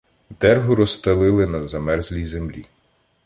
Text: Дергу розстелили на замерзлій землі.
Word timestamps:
Дергу 0.29 0.75
розстелили 0.75 1.47
на 1.47 1.67
замерзлій 1.67 2.25
землі. 2.25 2.65